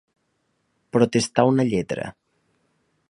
[0.97, 2.11] Protestar una lletra.